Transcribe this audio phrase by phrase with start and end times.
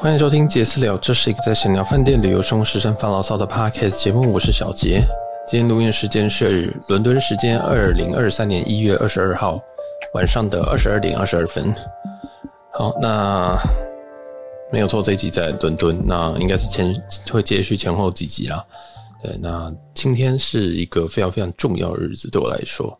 [0.00, 4.32] 欢迎收听杰私聊，这是一个在闲聊饭店、旅游、生活、时尚发牢骚的 podcast 节目。
[4.32, 5.02] 我是小杰，
[5.48, 9.60] 今天录音时间是伦敦时间二零二三年一月二十二号
[10.14, 11.74] 晚上的二十二点二十二分。
[12.72, 13.58] 好，那
[14.70, 16.94] 没有错，这一集在伦敦，那应该是前
[17.32, 18.64] 会接续前后几集啦。
[19.20, 22.96] 对，那今天是一个非常非常重要的日子，对我来说，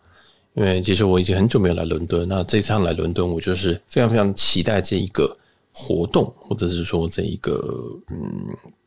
[0.54, 5.32] 因为其实我已经很久没有来伦敦，那这次来伦敦，我就是非常非常期待这一个。
[5.80, 7.62] 活动，或者是说这一个
[8.10, 8.18] 嗯，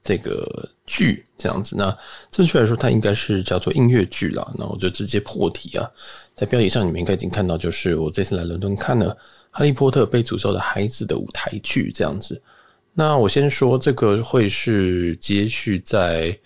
[0.03, 1.97] 这个剧这样子，那
[2.29, 4.45] 正确来说，它应该是叫做音乐剧啦。
[4.57, 5.89] 那我就直接破题啊，
[6.35, 9.09] 在标题上你们应该已经看到，就是我这次来伦敦看了
[9.51, 12.41] 《哈利波特：被诅咒的孩子》的舞台剧这样子。
[12.93, 16.37] 那我先说，这个会是接续在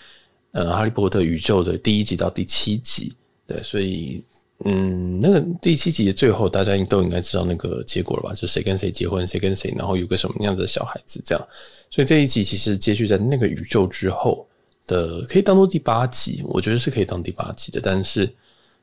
[0.51, 3.11] 呃《哈利波特》宇宙的第一集到第七集，
[3.47, 4.23] 对，所以。
[4.67, 8.33] 嗯，那个第七集的最后，大家都应该知道那个结果了吧？
[8.33, 11.47] 就谁跟谁结婚，谁跟谁，然后有个什么样子的小孩子这样。
[11.91, 14.43] 所以这一集其实接续在那个宇宙之后
[14.87, 17.79] 的，可以当做第八集，我觉得是可以当第八集的。
[17.79, 18.25] 但是，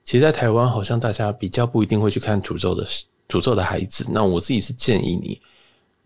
[0.04, 2.86] 其实，在台湾好像大家比较不一定会去看诅咒的
[3.28, 4.06] 诅咒的孩子。
[4.08, 5.40] 那我自己是建议你，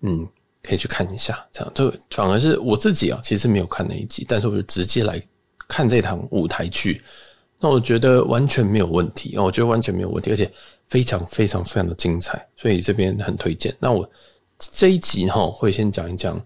[0.00, 0.27] 嗯，
[0.62, 1.47] 可以去看一下。
[1.52, 5.22] 这样，这反而是我自己啊，其实没有看那一集，但是我就直接来
[5.69, 7.02] 看这场舞台剧。
[7.67, 10.48] 那我觉得完全没有问题，我觉得完全没有问题，而且
[10.86, 13.75] 非常非常非常的精彩，所以这边很推荐。
[13.81, 14.09] 那我
[14.56, 16.41] 这一集哈会先讲一讲，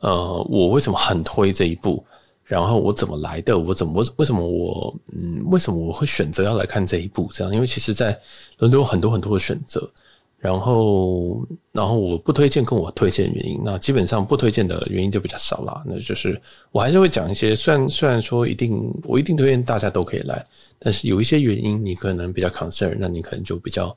[0.00, 2.04] 呃，我为什么很推这一部，
[2.44, 7.54] 然后我怎么来的，我怎么为什么我嗯为什么我会选择要来看这一部这样？
[7.54, 8.08] 因为其实在
[8.58, 9.90] 伦敦有很多很多的选择。
[10.38, 15.82] 然后，然后我不推荐跟我推荐的原因，那基本上不推荐的原因就比较少啦。
[15.86, 20.46] 那就是我还是会讲一些，虽然虽然说一定我一定推荐大家都可以来，
[20.78, 23.96] 但是有一些原因你可能比较 concern，那你可能就比较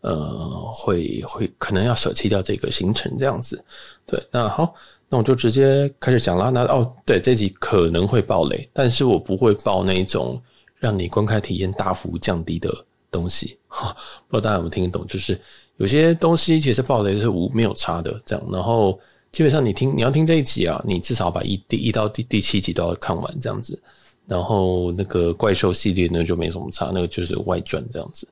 [0.00, 3.62] 呃会会可能要舍弃掉这个行程这样子。
[4.06, 4.72] 对，那好，
[5.08, 6.50] 那我就直接开始讲啦。
[6.50, 10.40] 那哦，对，这集可能会爆雷，但是我不会爆那种
[10.78, 12.72] 让你观看体验大幅降低的
[13.10, 13.58] 东西。
[13.66, 13.94] 哈，
[14.28, 15.04] 不知道大家有没有听得懂？
[15.06, 15.38] 就是。
[15.80, 18.46] 有些东西其实爆雷是无没有差的，这样。
[18.52, 19.00] 然后
[19.32, 23.80] 基本上你听你要听这一集啊，你至少把一第一到第第七集都要看完这样子。
[24.26, 28.28] 然后那个怪兽系列呢就没什么差，那个就是外传这样子。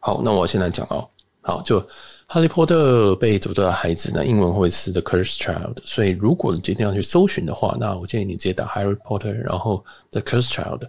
[0.00, 1.08] 好，那我现在讲哦，
[1.40, 1.78] 好，就
[2.26, 5.76] 哈利波特被诅咒的孩子呢，英文会是 The Cursed Child。
[5.84, 10.80] 所以如果你今天要去搜寻的话，那我建议你直接打 Harry Potter，然后 The Cursed Child，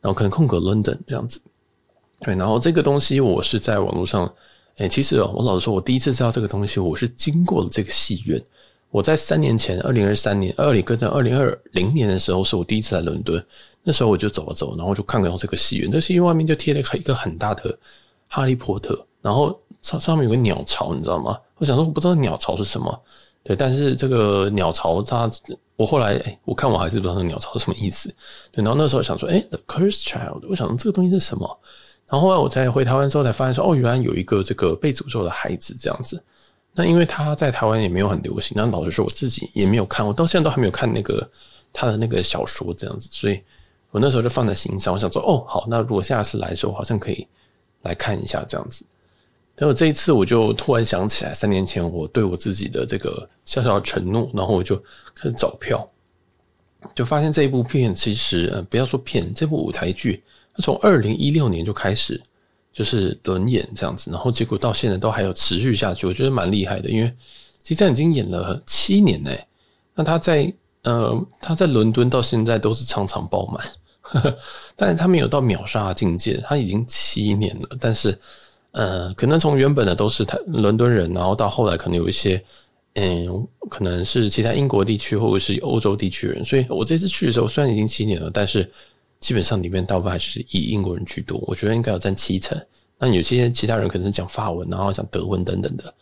[0.00, 1.42] 然后可能空格 London 这样子。
[2.20, 4.32] 对，然后这个东西我是在网络上。
[4.76, 8.42] 哎、其实哦，我老实说，我第一次知道这个东西，我是经过了这个戏院。
[8.90, 13.44] 我在三年前，二零二三年，二零跟在二零二零年的时候，是我第一次来伦敦。
[13.82, 15.90] 那时候我就走了走，然后就看到这个戏院。
[15.90, 17.76] 这戏院外面就贴了一个很大的
[18.28, 21.38] 哈利波特，然后上上面有个鸟巢，你知道吗？
[21.56, 23.00] 我想说，我不知道鸟巢是什么，
[23.42, 25.30] 对，但是这个鸟巢它，
[25.76, 28.14] 我后来哎、我看我还是不知道那鸟巢是什么意思。
[28.52, 31.58] 对，然后那时候想说，哎、，The Curse Child，我想说这个东西是什么？
[32.08, 36.22] 然后后来我在回台湾之后才发现说，哦，原来有一个这个被诅咒的孩子这样子。
[36.72, 41.26] 那因为他在台湾也没有很流行，那老实说我自己也没有看，我到现在都还没有看那个
[41.72, 43.08] 他的那个小说这样子。
[43.10, 43.40] 所以
[43.90, 47.26] 我那时候就放在心上，我想说，哦，好，那如果下次来的时候，好像可以
[47.82, 48.84] 来看一下这样子。
[49.56, 54.76] 然后这一次我就突然想起来，三年前我对我自己的这个小小的承诺，然后我就
[55.14, 55.88] 开始找票，
[56.94, 60.22] 就发现这一部片其实，不要说片，这部舞台剧。
[60.58, 62.20] 从二零一六年就开始
[62.72, 66.90] 就是轮演这样子，然后结果到现在都还有持续下去，我觉得蛮厉害的。
[66.90, 67.12] 因为
[67.62, 69.30] 其实已经演了七年呢，
[69.94, 70.52] 那他在
[70.82, 74.34] 呃他在伦敦到现在都是场场爆满，
[74.76, 77.68] 但是他没有到秒杀的境界，他已经七年了。
[77.80, 78.18] 但是
[78.72, 82.42] 呃，可能从原本的都是他伦敦人，然后到后来可能有一些
[82.94, 86.44] 嗯，可能是其他英国地区或者是欧洲地区人。
[86.44, 88.70] 所以我这次去的时候虽然已经七年了，但是。
[89.26, 92.56] 基本上里面大部分还是以英国人居多，我觉得应该有占七成。
[92.96, 95.92] 那有些其他人可能是讲法文，然后讲德文等等的。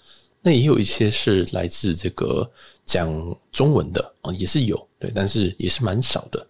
[0.42, 2.46] 那也有一些是来自这个
[2.84, 3.08] 讲
[3.50, 6.46] 中文的啊，也是有对，但是也是蛮少的。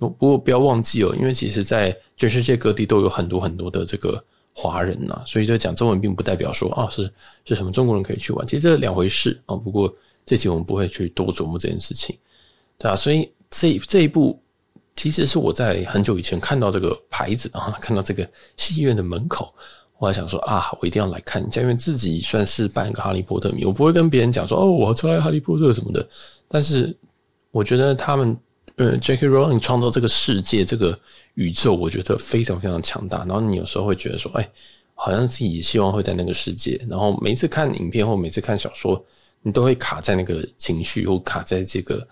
[0.00, 4.20] 不不过不要忘记哦，因为其实在全世界各地都有很多很多的这个
[4.52, 7.08] 华人呐，所以就讲中文并不代表说啊是
[7.44, 9.54] 是什么中国人可以去玩，其实这两回事啊。
[9.54, 9.94] 不过
[10.24, 12.18] 这集我们不会去多琢磨这件事情，
[12.78, 14.36] 对啊，所以这这一步。
[14.96, 19.54] 其实是我在很久以前看到这个牌子啊， 看到这个戏院的门口，
[19.98, 26.06] 我还想说啊，我一定要来看一下，因为自己算是半个哈利波特迷，我不会跟别人讲说哦，我超爱哈利波特什么的。
[26.48, 26.96] 但是
[27.50, 28.36] 我觉得他们
[28.76, 29.26] 呃，J.K.
[29.26, 30.98] Rowling 创造这个世界这个
[31.34, 33.18] 宇宙，我觉得非常非常强大。
[33.20, 34.46] 然后你有时候会觉得说，哎，
[34.94, 36.78] 好像自己也希望会在那个世界。
[36.88, 39.02] 然后每次看影片或每次看小说，
[39.40, 42.06] 你都会卡在那个情绪，或卡在这个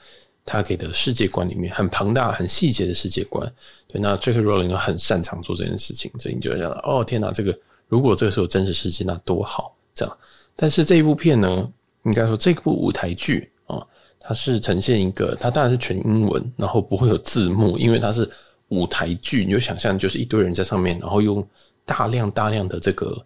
[0.45, 3.51] 他给的世界观里面，很庞大、很细节的世界观。
[3.87, 4.41] 对，那 J.K.
[4.41, 7.59] Rowling 很擅长做这件事情，所以你就会想，哦，天哪，这个
[7.89, 10.19] 如果这个是有真实世界，那多好，这样。
[10.57, 11.73] 但是这一部片呢，
[12.05, 13.85] 应该说这部舞台剧啊，
[14.21, 18.31] 它是呈现一个，它当然是全英文，然后不会有字幕，因为它是
[18.69, 21.47] 舞台剧，你就想象就是一堆人在上面，然后用
[21.87, 23.17] 大量大量的这个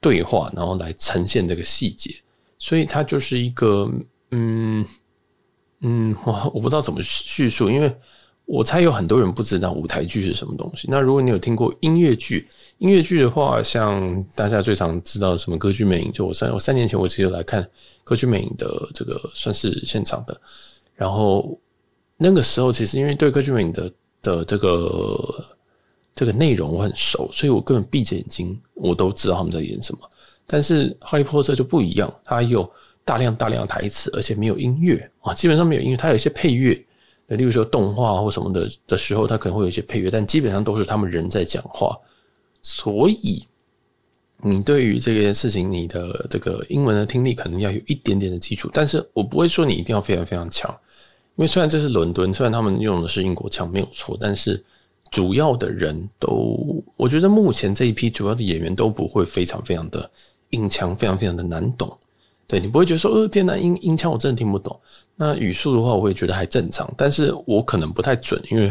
[0.00, 2.14] 对话，然后来呈现这个细节，
[2.58, 3.90] 所以它就是一个，
[4.30, 4.84] 嗯
[5.82, 7.94] 嗯，我我不知道怎么叙述，因为。
[8.44, 10.88] 我猜有很多人不知道舞台剧是什么东西。
[10.90, 12.46] 那如果你有听过音乐剧，
[12.78, 17.66] 音乐剧的话，像大家最常知道什么歌剧魅影，就我三我三年前我其实来看
[18.02, 20.38] 歌剧魅影的这个算是现场的。
[20.96, 21.56] 然后
[22.16, 25.44] 那个时候其实因为对歌剧魅影的的这个
[26.12, 30.00] 这个内容我很熟，所以我根本闭着眼睛我都知道他们在演什么。
[30.48, 32.68] 但是哈利波特就不一样，它有
[33.04, 36.80] 大量大量的台词，而且没有音乐啊，基本上没有音乐，它有一些配乐。
[37.26, 41.96] 那例如说动画或什么的的时候，它可能会有一些配乐，但基本上都是他们人在讲话。
[42.62, 43.46] 所以，
[44.42, 48.68] 你对于这件事情，你的这个英文的听力可能要有一点点的基础。
[48.72, 50.70] 但是我不会说你一定要非常非常强，
[51.36, 54.62] 因为虽然这是伦敦，虽然他们用的是英国腔没有错，但是
[55.10, 60.08] 主要的人都，我觉得目前这一批主要的演员都不会非常非常的
[60.50, 61.96] 硬腔，非常非常的难懂。
[62.52, 64.78] 对，你不会觉得说，呃，天呐，音音腔我真的听不懂。
[65.16, 68.70] 那语速的话，我会觉得还正常，但是我可能不太准，因为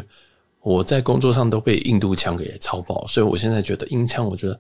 [0.62, 4.60] 我在工作上都被印度腔给操爆，所以我现在觉得音腔我觉得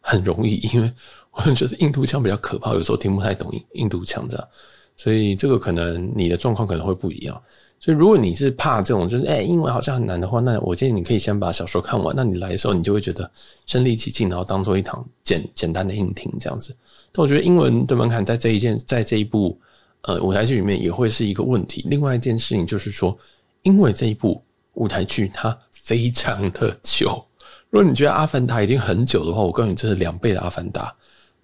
[0.00, 0.90] 很容易，因为
[1.32, 4.48] 我觉得印度腔比较可怕，有时候听不太懂印印度腔这样，
[4.96, 7.38] 所以这个可能你的状况可能会不一样。
[7.78, 13.30] 所以如果你是怕这种就是哎、英文好像很难的话，那我建议你可以先把小说看完，那你来的时候你就会觉得
[13.66, 16.74] 身临其境，然后当做一堂简简单的硬听这样子。
[17.12, 19.58] 但我觉得英文的门槛在这一件，在这一部
[20.02, 21.86] 呃舞台剧里面也会是一个问题。
[21.88, 23.16] 另外一件事情就是说，
[23.62, 24.42] 因为这一部
[24.74, 27.22] 舞台剧它非常的久。
[27.70, 30.86] 如果你觉得《阿凡达》已经很久的话，我告诉你，这是两倍的《阿凡达》。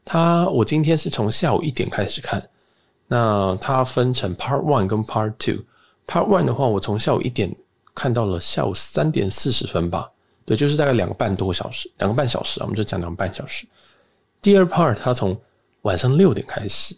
[0.05, 2.43] 它我今天是从下午一点开始看，
[3.07, 5.65] 那它分成 Part One 跟 Part Two。
[6.07, 7.55] Part One 的话，我从下午一点
[7.95, 10.11] 看到了下午三点四十分吧，
[10.47, 13.67] 对，就是大概两个半多小时，两个半小时啊，我们就讲两个半小时。
[14.41, 15.39] 第二 Part 它从
[15.89, 16.95] 晚上六点开始，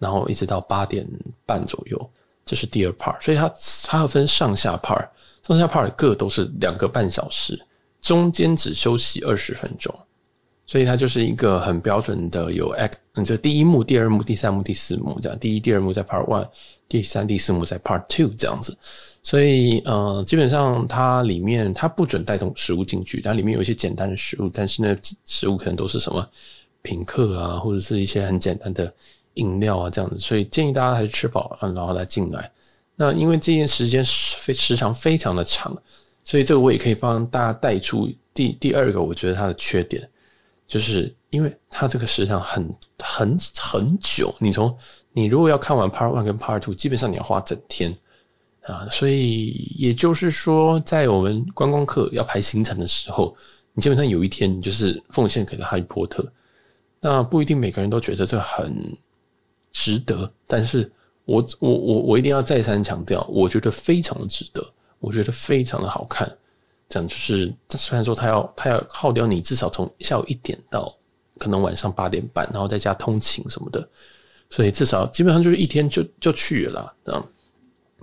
[0.00, 1.06] 然后一直到八点
[1.46, 2.10] 半左右，
[2.44, 3.54] 这是第二 part，所以它
[3.86, 5.08] 它要分上下 part，
[5.44, 7.56] 上下 part 各都是两个半小时，
[8.00, 9.94] 中间只休息二十分钟，
[10.66, 16.48] 所以它就是一个很标准的有 act，就第一幕、第二幕、第三幕、第四幕这样，第一、第二幕在 part one，
[16.88, 18.76] 第三、第四幕在 part two 这样子，
[19.22, 24.96] 所以呃，基本上它里面它不准带动食物进去，它里面有一些简单的食物，但是呢
[25.26, 26.28] 食物可能都是什么？
[26.82, 28.92] 品客啊，或者是一些很简单的
[29.34, 32.50] 饮料啊，这样子，所以建议大家还是吃饱，然后来进来。
[32.94, 35.74] 那因为这件时间时时长非常的长，
[36.22, 40.06] 所以这个我也可以帮大家带出第第二个，我觉得它的缺点，
[40.68, 42.68] 就是因为它这个时长很
[42.98, 44.34] 很很久。
[44.38, 44.76] 你从
[45.12, 47.96] 你如果要看完 Part One 跟 Part Two，基本上你要花整天
[48.64, 53.34] 啊，所以也就是说，在我们观光客要排行程的时候，
[53.72, 56.30] 你基本上有一天你就是奉献给了哈利波特。
[57.04, 58.96] 那不一定每个人都觉得这很
[59.72, 60.88] 值得，但是
[61.24, 64.64] 我我我我一定要再三强调，我觉得非常的值得，
[65.00, 66.30] 我觉得非常的好看。
[66.88, 70.96] 这样就是，虽然说他要他要耗掉你至少从下午一点到
[71.38, 73.88] 可能晚上八点半，然后再加通勤什么的，
[74.48, 76.94] 所以至少基本上就是一天就就去了啦。
[77.04, 77.28] 这样，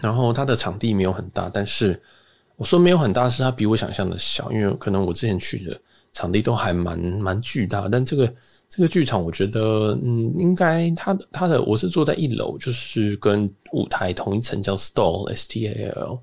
[0.02, 1.98] 然后他的场地没有很大，但是
[2.58, 5.80] 我说没有很大，是他比我想象的小，因为可能我之前去的
[6.12, 8.30] 场地都还蛮蛮巨大，但这个。
[8.70, 16.20] 这个剧场，我觉得，嗯，应该它它的，我是坐在一楼，就是跟舞台同一层，叫 Stall，S T A L。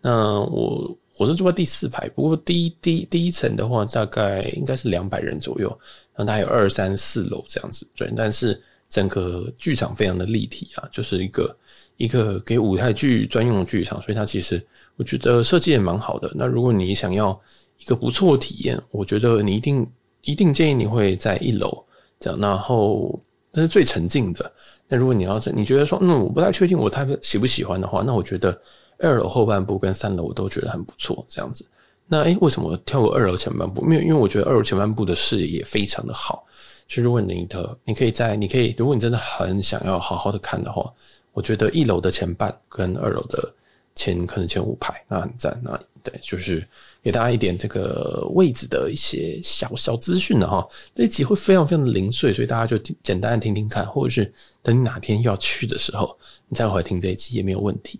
[0.00, 5.68] 那我我是坐在第四排，不过第一第一第一层的话，大概应该是两百人左右，
[6.14, 8.08] 然后它有二三四楼这样子，对。
[8.16, 11.56] 但是整个剧场非常的立体啊，就是一个
[11.96, 14.64] 一个给舞台剧专用的剧场，所以它其实
[14.94, 16.30] 我觉得设计也蛮好的。
[16.36, 17.36] 那如果你想要
[17.78, 19.84] 一个不错的体验，我觉得你一定。
[20.24, 21.84] 一定建议你会在一楼
[22.18, 23.18] 这样，然后
[23.52, 24.50] 那是最沉浸的。
[24.88, 28.58] 那如果你要是，你觉得说，嗯，我不太确定我太喜不喜欢的话，那我觉得
[28.98, 31.64] 二楼后半部跟三楼我都觉得很不错，这样子。
[32.06, 33.80] 那诶，为什么我跳过二楼前半部？
[33.82, 36.44] 因为因为我觉得二楼前半部的视野非常的好。
[36.86, 40.92] 就如果你的，你可以在，你可以，如果你真的很想要好好的看的话，
[41.32, 43.52] 我觉得一楼的前半跟二楼的
[43.94, 45.60] 前可能前五排，那很赞。
[45.62, 46.62] 那对，就是
[47.02, 50.66] 给大家一点这个位置的一些小小资讯的哈。
[50.94, 54.30] 这一集会非常非常的零碎，所以大家就简单的听听看，或者是
[54.62, 56.14] 等你哪天要去的时候，
[56.46, 57.98] 你再回来听这一集也没有问题。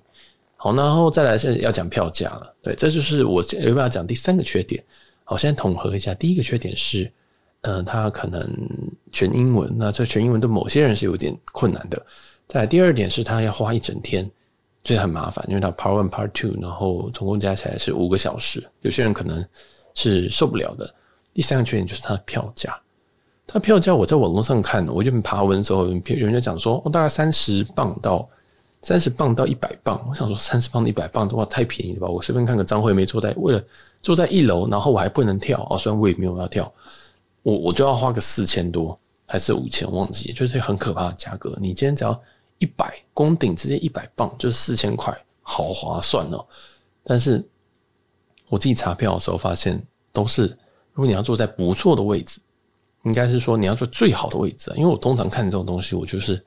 [0.57, 2.55] 好，然后再来是要讲票价了。
[2.61, 4.85] 对，这就是我有办法讲第三个缺点。
[5.25, 7.11] 好，现在统合一下，第一个缺点是，
[7.63, 8.47] 嗯、呃，它可能
[9.13, 12.05] 全英文，那这全英文对某些人是有点困难的。
[12.47, 14.31] 再来第二点是，它要花一整天。
[14.85, 19.43] 这很麻烦，因为它 Part One、Part Two，然后总共加起来是五个小时，有些人可能
[19.95, 20.95] 是受不了的。
[21.33, 22.79] 第三个缺点就是它的票价，
[23.47, 28.29] 它票价我在网络上看，我就爬文的时候，有人就讲说，大概三十磅到
[28.83, 30.07] 三十磅到一百磅。
[30.11, 32.07] 我想说，三十磅到一百磅的话太便宜了吧？
[32.07, 33.64] 我随便看个张惠妹坐在为了
[34.03, 36.71] 坐在一楼，然后我还不能跳哦，虽然我也没有要跳，
[37.43, 41.57] 我我就要花个四千多还是五千，忘记，就是很可怕的价格。
[41.59, 42.21] 你今天只要。
[42.58, 46.46] 一百攻顶直接一百磅就是四千块，好划算哦！
[47.02, 47.44] 但是
[48.49, 49.82] 我自己查票的时候发现，
[50.12, 50.46] 都是
[50.92, 52.40] 如果你要坐在不错的位置，
[53.02, 54.76] 应该是说你要坐最好的位置啊。
[54.76, 56.42] 因为我通常看这种东西，我就是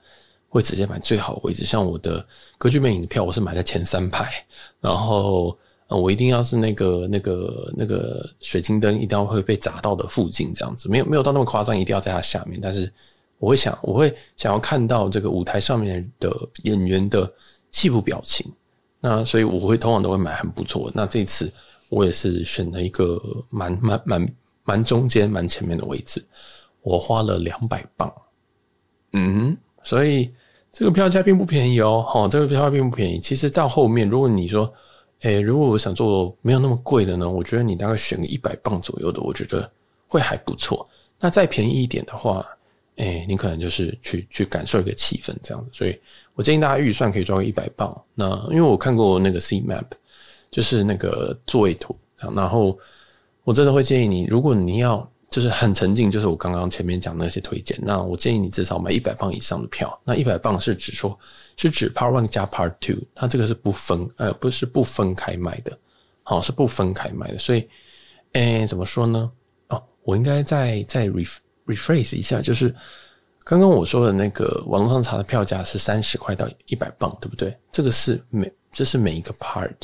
[0.48, 1.64] 会直接买最好的位置。
[1.64, 4.44] 像我的歌剧魅影的票，我是买在前三排，
[4.80, 5.56] 然后
[5.88, 12.92] 我一定要是那个那个那个水晶灯一定要会被砸到的附近，这样子没有没有到那么夸张，一定要在它下面，但是。
[13.38, 16.28] 我会想，我会想要看到这个舞台上面的
[16.64, 17.32] 演员的
[17.70, 18.44] 戏部表情，
[19.00, 20.90] 那所以我会通常都会买很不错。
[20.92, 21.52] 那这次
[21.88, 26.24] 我也是选了一个蛮蛮蛮蛮中间蛮前面的位置，
[26.82, 28.12] 我花了两百磅，
[29.12, 30.28] 嗯，所以
[30.72, 32.04] 这个票价并不便宜哦。
[32.08, 33.20] 好，这个票价并不便宜。
[33.20, 34.68] 其实到后面，如果你说，
[35.20, 39.70] 诶，如果我想做没有那么贵的呢，我觉得你大概选个一百磅左右的，我觉得
[40.08, 40.84] 会还不错。
[41.20, 42.44] 那再便宜一点的话。
[42.98, 45.96] 哎、你可能就是去去感受一个气氛这样子，所以
[46.34, 47.96] 我建议大家预算可以抓个一百磅。
[48.12, 49.86] 那因为我看过那个 C Map，
[50.50, 52.76] 就是那个座位图，然后
[53.44, 59.96] 我真的会建议你，如果你要就是很沉浸，就是我刚刚前面讲那些推荐，那我建议你至少买一百磅以上的票。
[60.02, 61.16] 那一百磅是指说，
[61.56, 65.78] 是指 Part One 加 Part Two，它这个是不分呃不是不分开卖的，
[66.24, 67.38] 好是不分开卖的。
[67.38, 67.68] 所以，
[68.32, 69.30] 哎、怎么说呢？
[69.68, 71.36] 哦，我应该再再 ref。
[71.68, 72.74] Rephrase 一下，就是
[73.44, 77.56] 刚刚我说的那个网络上查的票价是三十块到一百磅，对不对？
[77.70, 79.74] 这个是每这是每一个 part，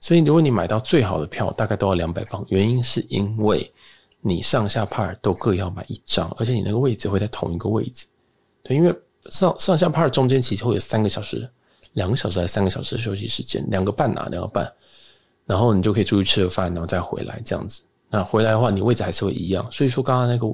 [0.00, 2.44] 所以如果你买到最好的票，大概都要两百磅。
[2.48, 3.72] 原因是因为
[4.20, 8.06] 你上下 part 都各要买一张，而且你那个位置会在同一个位置。
[8.62, 8.94] 对，因为
[9.30, 11.48] 上上下 part 中间其实会有三个小时，
[11.94, 14.72] 两个小时还是三个小时的休息时间，两个半啊，两个半，
[15.46, 17.82] 然后你就可以出去吃个饭，然后再回来这样子。
[18.08, 19.66] 那回来的话，你位置还是会一样。
[19.72, 20.46] 所以说刚刚那个。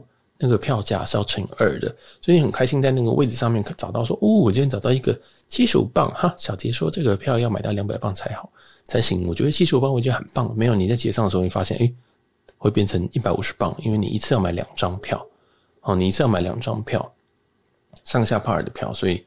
[0.42, 5.16] 那个票价是要乘二的，所以你很开心在那个位置上面找到说，哦，我今天找到一个
[5.50, 6.34] 七十五磅哈。
[6.38, 8.50] 小杰说这个票要买到两百磅才好
[8.86, 10.54] 才行，我觉得七十五磅我已经很棒了。
[10.56, 11.94] 没有你在结账的时候，你发现诶
[12.56, 15.22] 会变成一百五十磅，因为你一次要买两张票，
[15.82, 17.12] 哦，你一次要买两张票，
[18.06, 19.22] 上下帕尔的票，所以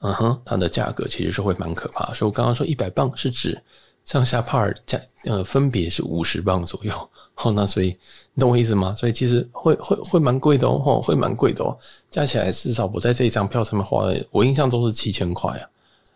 [0.00, 2.12] 嗯哼，它的价格其实是会蛮可怕。
[2.12, 3.58] 所以我刚刚说一百磅是指
[4.04, 7.10] 上下帕尔价呃分别是五十磅左右。
[7.40, 7.96] 好，那所以
[8.34, 8.92] 你懂我意思吗？
[8.96, 11.78] 所以其实会会会蛮贵的哦，会蛮贵的哦，
[12.10, 15.70] 加起来至少我在这一张票上面花了，我印象中是七千块啊，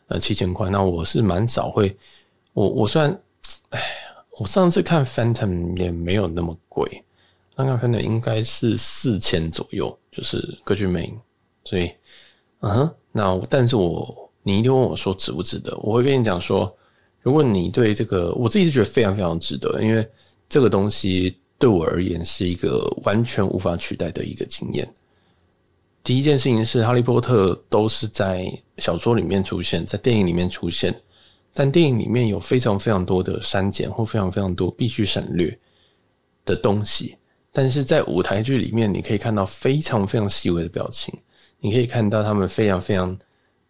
[0.09, 0.69] 呃，七千块。
[0.69, 1.97] 那我是蛮少会，
[2.55, 3.17] 我我虽然，
[3.69, 3.81] 哎，
[4.37, 7.05] 我上次看 Phantom 也没有那么贵，
[7.55, 11.17] 那看 Phantom 应该是四千左右，就是歌剧魅影。
[11.65, 11.89] 所以，
[12.63, 15.79] 嗯哼，那但是我你一定问我说值不值得？
[15.85, 16.77] 我会跟你讲说，
[17.21, 20.05] 如果你对这个，我自己是觉得非常非常值得，因为。
[20.53, 24.87] 这个东西对我而言是一个完全无法取代的一个经验。
[26.05, 30.95] 第一件事情是，哈利波特都是在小说里面出现，在电影里面出现，
[31.55, 35.59] 但电影里面有非常非常多的删减或非常非常多必须省略
[36.45, 37.17] 的东西。
[37.51, 41.19] 但是在舞台剧里面，你可以看到非常非常细微的表情，
[41.61, 43.19] 你可以看到他们非常非常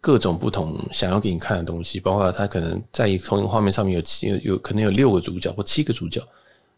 [0.01, 6.21] 各种不同想要给你看的东西，包括他可能在同一个画面上面有七有可能有六个主角或七个主角。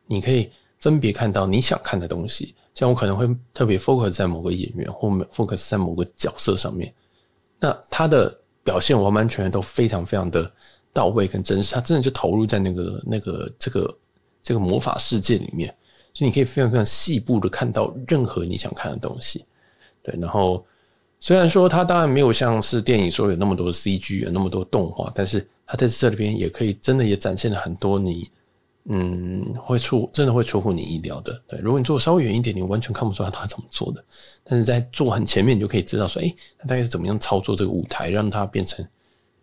[0.08, 6.94] 你可以分别看到你想看的东西，像我可能会特别 focus 在某个演员或 focus 在某个角色上面，
[7.60, 10.52] 那他的表现完完全全都非常非常的
[10.94, 13.98] 到位跟真实，他真的就投入在那个那个这个
[14.44, 15.74] 这个魔法世界里面，
[16.14, 19.44] 所以你可以非常非常细部的看到任何你想看的东西。
[20.04, 20.64] 对，然后
[21.20, 28.30] 虽然说他当然没有像是电影说有那么多 CG 有那么多动画，但是他在这里边也可以真的也展现了很多你。
[28.88, 31.42] 嗯，会出真的会出乎你意料的。
[31.48, 34.04] 对，如果你坐稍微远一点，你完全看不出来他怎么做的。
[34.44, 38.88] 但是在坐很前面，你就可以知道说，诶，他大概是怎么样操作这个舞台，让它变成，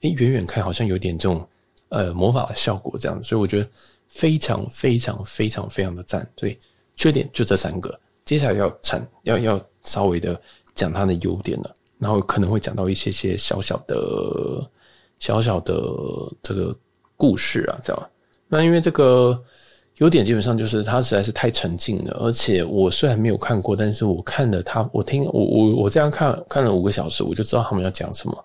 [0.02, 1.44] 诶，远远看好像有点这种
[1.88, 3.68] 呃魔法的效果这样，所以我觉得
[4.06, 6.25] 非常非常非常非常的赞。
[6.37, 6.56] 所以
[6.94, 10.40] 缺点就这三个，接下来要产要要稍微的
[10.72, 14.70] 讲它的优点了，然后可能会讲到一些些小小的
[15.18, 15.75] 小小的
[16.40, 16.72] 这个
[17.16, 18.08] 故事啊，这样。
[18.52, 19.42] 那因为这个。
[19.99, 28.44] 优点基本上就是它实在是太沉浸了，而且我虽然没有看过，但是我看了它，我听我我我这样看看了五个小时，我就知道他们要讲什么。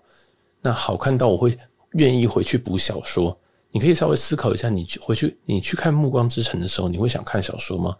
[0.60, 1.58] 那好看到我会
[1.92, 3.36] 愿意回去补小说。
[3.72, 7.96] 你可以稍微思考一下，你回去你去看《暮光之城》的时候，你会想看小说吗？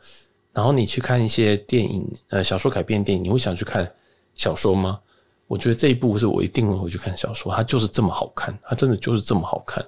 [0.52, 3.90] 然后你去看一些电影，呃，小说改编电影，你会想去看
[4.36, 5.00] 小说吗？
[5.48, 9.84] 我觉得这一部是我一定会回去看小说，它就是这么好看，它真的就是这么好看。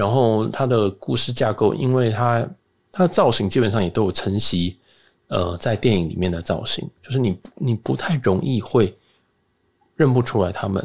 [0.00, 2.48] 然后它的故事架构，因为它。
[2.92, 4.76] 它的造型基本上也都有承袭，
[5.28, 8.92] 呃，在电影里面的造型，就是你你不太容易会
[9.94, 10.84] 认不出来他们。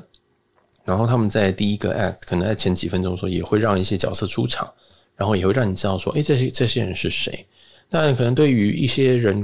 [0.83, 4.71] 然后他们在第一个 act 可能在前几分钟的时候也会让一些角色出场，
[5.15, 7.43] 然后也会让你知道说，诶，这些这些人是谁。
[7.89, 9.43] 但可能对于一些人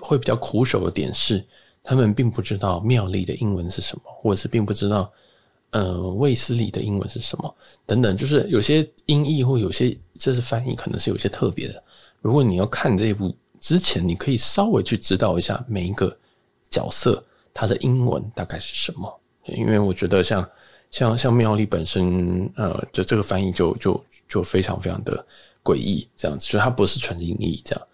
[0.00, 1.42] 会比较苦手的点是，
[1.82, 5.10] 他们并不知道妙丽的英文是什么，或者是并不知道。
[5.72, 7.54] 呃，卫斯理的英文是什么？
[7.86, 11.82] 等等，就是有些音译或有些这是翻译，可能是有些特别的。
[12.20, 16.14] 如果你要看这一部之前，你可以稍微去知道一下每一个
[16.68, 17.24] 角色
[17.54, 20.46] 他的英文大概是什么，因为我觉得像
[20.90, 25.24] 像像妙丽本身，呃，就这个翻译就就就非常非常的
[25.64, 27.86] 诡异，这样子，就它不是纯音译这样，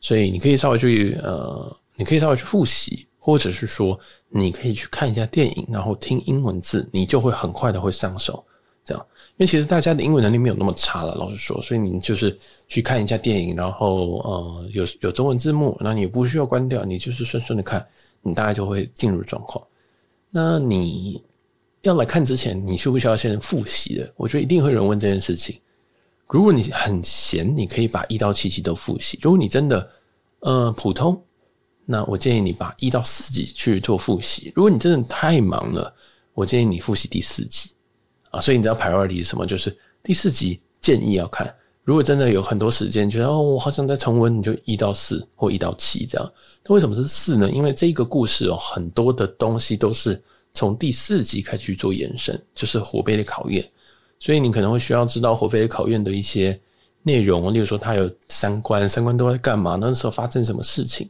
[0.00, 3.06] 所以你可以稍微去呃，你可以稍微去复习。
[3.26, 8.44] 或者是说，你可以去看一下电影，然后听英文字，你就会很快的会上手。
[8.84, 17.84] 这样，因为其实大家的英文能力没有那么差了，老实说，所以你就是去看一下电影，然后呃有有中文字幕，那你不需要关掉，你就是顺顺的看，
[18.22, 19.66] 你大概就会进入状况。
[20.30, 21.20] 那你
[21.82, 24.08] 要来看之前，你需不需要先复习的？
[24.14, 25.60] 我觉得一定会有人问这件事情。
[26.28, 29.18] 如果你很闲，你可以把一到七集都复习。
[29.20, 29.90] 如果你真的
[30.38, 31.20] 呃普通。
[31.86, 34.52] 那我建议你把一到四集去做复习。
[34.54, 35.94] 如果你真的太忙了，
[36.34, 37.70] 我建议你复习第四集
[38.30, 38.40] 啊。
[38.40, 39.46] 所以你知道 priority 是什么？
[39.46, 41.54] 就是第四集建议要看。
[41.84, 46.32] 如果真的有很多时间，觉得哦，我好想再重温，你就一到四或一到七这样。
[46.64, 47.48] 那为什么是四呢？
[47.48, 50.20] 因为这个故事哦，很多的东西都是
[50.52, 53.64] 从第四集开始去做延伸，就是火杯的考验。
[54.18, 56.60] 所以你可能会需要知道火杯的考验的一些
[57.04, 59.78] 内容，例如说它有三关，三关都在干嘛？
[59.80, 61.08] 那时候发生什么事情？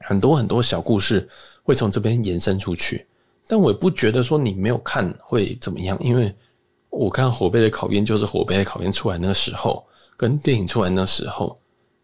[0.00, 1.28] 很多很多小故事
[1.62, 3.06] 会从这边延伸出去，
[3.46, 6.34] 但我也不觉得说你没有看会怎么样，因为
[6.88, 9.84] 我看火杯的考验就是火杯的考验出来那个时候，
[10.16, 11.58] 跟电影出来那时候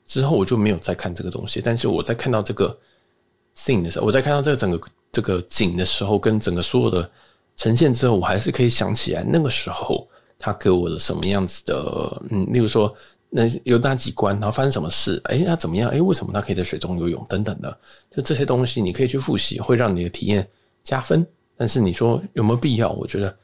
[0.05, 1.61] 之后我就没有再看这个东西。
[1.65, 2.79] 但是我在看到这个
[3.57, 4.81] scene 的时候，我在看到这个整个
[5.11, 7.11] 这个景的时候，跟整个所有的
[7.57, 10.07] 呈现之后，我还是可以想起来那个时候
[10.39, 12.95] 他给我的什么样子的，嗯，例如说。
[13.29, 14.35] 那有哪几关？
[14.37, 15.21] 然后发生什么事？
[15.25, 15.91] 哎，他怎么样？
[15.91, 17.27] 哎，为什么他可以在水中游泳？
[17.29, 17.77] 等等的，
[18.15, 20.49] 就这些东西，你可以去复习，会让你的体验
[20.85, 21.27] 加分。
[21.57, 22.91] 但是你说有没有必要？
[22.93, 23.37] 我觉得，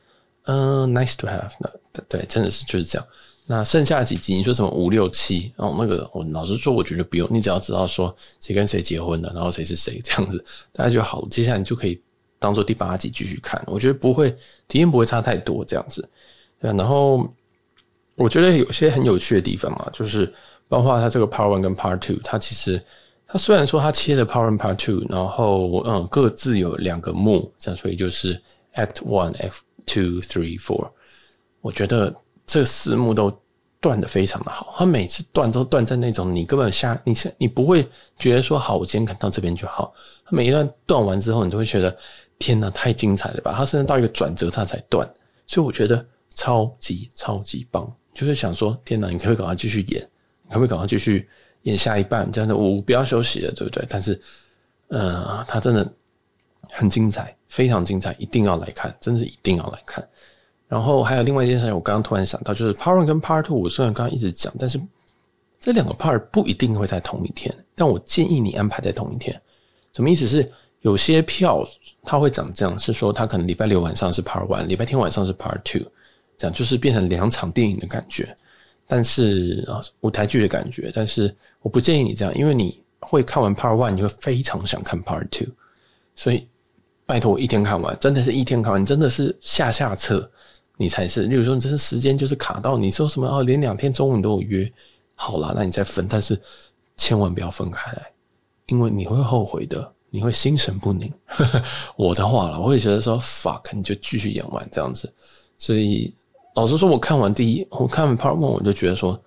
[0.44, 1.50] 嗯、，nice to have。
[1.58, 1.70] 那
[2.08, 3.06] 对，真的是就是这样。
[3.44, 5.52] 那剩下几集，你说什么五六七？
[5.56, 7.28] 哦，那个我老实说，我觉得不用。
[7.30, 10.42] 你只要知道说谁跟谁结婚了，然后谁是谁这样子，
[10.72, 11.26] 大家就好。
[11.28, 12.00] 接下来你就可以
[12.38, 13.62] 当做第八集继续看。
[13.66, 14.30] 我觉得不会，
[14.68, 16.08] 体验不会差太多这样子。
[16.60, 17.28] 对，然后。
[18.22, 20.32] 我觉得有些很有趣的地方嘛，就是
[20.68, 22.80] 包括它这个 Part One 跟 Part Two，它其实
[23.26, 28.40] 它虽然说它切的 Part One、Part Two，然后嗯各自有两个幕，这样所以就是
[28.74, 30.88] Act One、Act Two、Three、Four。
[31.60, 32.14] 我觉得
[32.46, 33.32] 这四幕都
[33.80, 37.84] 断的非常的好，它每次断都断在那种你根本下你你不会
[38.16, 39.92] 觉得说好，我今天看到这边就好。
[40.24, 41.96] 它每一段断完之后，你都会觉得
[42.38, 43.52] 天哪，太精彩了吧！
[43.56, 45.08] 它甚至到一个转折它才断，
[45.46, 46.04] 所以我觉得
[46.34, 47.92] 超级超级棒。
[48.14, 50.00] 就是想说，天哪，你可不可以赶快继续演？
[50.44, 51.28] 你可不可以赶快继续
[51.62, 52.30] 演下一半？
[52.30, 53.84] 这样的我不要休息了，对不对？
[53.88, 54.20] 但是，
[54.88, 55.90] 呃，他真的
[56.70, 60.06] 很精彩，非常精彩，一定要来看，真的是一定要来看。
[60.68, 64.80] 然后还有另外一件事情，我刚刚突然想到，就是 Part One 跟 Part Two，我虽然刚刚一直讲，但是
[65.60, 69.40] 这两个 Part 不一定会在同一天，但我建议你安排在同一天。
[69.92, 70.50] 什么意思是？
[70.80, 71.64] 有些票
[72.02, 75.86] 它会长这样，是说它可能礼拜六晚上是 Part One，礼拜天晚上是 Part Two。
[76.42, 78.36] 讲就是变成两场电影的感觉，
[78.88, 80.90] 但是啊，舞台剧的感觉。
[80.92, 85.52] 但是我不建议你这样，因为你会看完 Part One，你会非常想看 Part Two，
[86.16, 86.48] 所以
[87.06, 90.28] 拜托我一天看完，真的是一天看完，真的是下下策
[90.76, 91.22] 你才是。
[91.22, 94.72] 例如说，你这是时间就是卡到，你说什么哦，连两天中午你都有约，
[95.14, 96.36] 好啦，那你再分，但是
[96.96, 98.10] 千万不要分开来，
[98.66, 101.12] 因为你会后悔的，你会心神不宁。
[101.96, 105.12] 我的话了，我会觉得说 fuck，你就继续演完这样子，
[105.56, 106.12] 所以。
[106.54, 109.18] 老实说，我看完第一，我看完 Part One，我就觉得说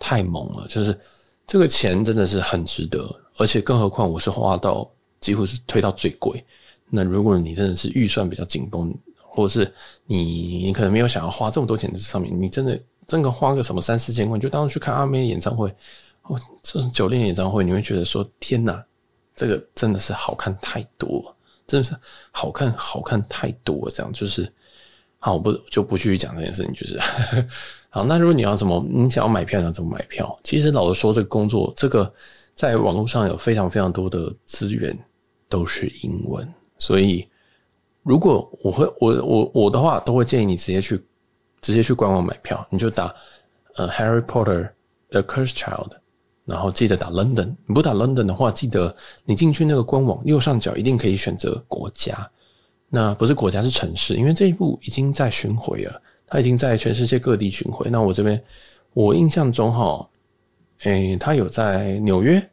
[0.00, 0.98] 太猛了，就是
[1.46, 4.90] 这个钱真的是很值得，而且更何况我是花到
[5.20, 6.44] 几乎是推到最贵。
[6.90, 9.72] 那如果你真的是预算比较紧绷，或者是
[10.06, 15.72] 你你可能没有想要花这么多钱在上面，你真的真的花个什么三四千块，就当去看阿妹演唱会，
[16.22, 18.84] 哦，这种酒店演唱会，你会觉得说天哪，
[19.36, 21.96] 这个真的是好看太多，真的是
[22.32, 24.52] 好看好看太多，这样就是。
[25.24, 26.98] 好，我不就不继续讲这件事情，就是
[27.88, 28.04] 好。
[28.04, 30.36] 那如果你要怎么，你想要买票，你要怎么买票？
[30.42, 32.12] 其实老实说，这个工作，这个
[32.56, 34.98] 在网络上有非常非常多的资源，
[35.48, 36.52] 都是英文。
[36.76, 37.24] 所以，
[38.02, 41.00] 如果我会，我我我的话，都会建议你直接去
[41.60, 42.66] 直接去官网买票。
[42.68, 43.14] 你就打
[43.76, 44.70] 呃《Harry Potter:
[45.10, 45.88] The Cursed Child》，
[46.44, 47.54] 然后记得打 London。
[47.66, 48.92] 你不打 London 的话，记得
[49.24, 52.28] 你进去那个官网右上角一定可以选择国家。
[52.94, 57.88] 那不是国家，是城市，因为这一部已经在巡回了，它已经在全世界各地巡回。
[57.88, 58.38] 那我这边，
[58.92, 60.06] 我印象中哈，
[60.82, 62.46] 诶，它有在纽约，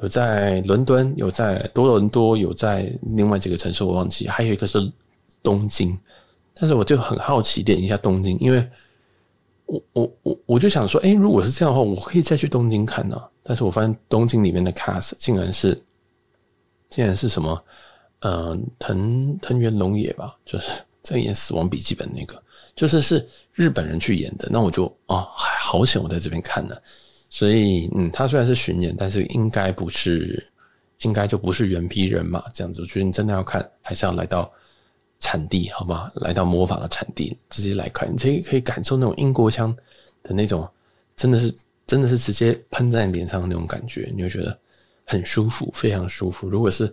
[0.00, 4.78] 有在伦敦，有在多伦多，有在另外几个城市我忘记，还有一个是
[5.42, 5.98] 东京。
[6.54, 8.64] 但是我就很好奇，点一下东京，因为
[9.66, 13.20] 我我我我就想说，诶，如果是这样的话，我可以再去东京看呢。
[13.42, 15.82] 但是我发现东京里面的 cast 竟然是，
[16.88, 17.60] 竟然是什么？
[18.20, 20.70] 呃，藤藤原龙也吧，就是
[21.02, 22.42] 在演《死亡笔记本》那个，
[22.74, 24.48] 就是是日本人去演的。
[24.50, 26.76] 那我就哦，还好险我在这边看呢。
[27.30, 30.44] 所以，嗯，他虽然是巡演，但是应该不是，
[31.02, 32.82] 应该就不是原批人嘛这样子。
[32.82, 34.50] 我觉得你真的要看，还是要来到
[35.20, 36.10] 产地，好吗？
[36.16, 39.74] 来到魔法的产地，直接来看，你可以可以感受那种英国腔
[40.22, 40.68] 的那种，
[41.16, 41.54] 真的是
[41.86, 44.58] 真的是直接喷在脸上的那种感觉，你会觉得
[45.04, 46.48] 很舒服，非常舒服。
[46.48, 46.92] 如果是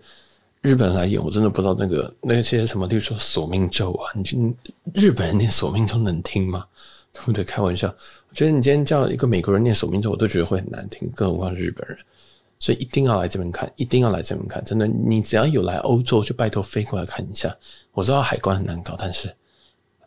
[0.62, 4.54] 日本来演，我真的不知道那个那些什么，例如说索命咒啊，你
[4.94, 6.66] 日本人念索命咒能听吗？
[7.14, 7.44] 对不对？
[7.44, 7.88] 开玩笑，
[8.30, 11.98] 我觉得你今天叫一个美国人念索命咒，我都觉得会很难听，更何况是日本人。
[12.60, 14.64] 所以一定要来这边看，一定要来这边看。
[14.66, 17.56] 真的，你只要有来欧洲，就拜托飞过来看一下。
[17.94, 19.34] 我知道海关很难搞，但是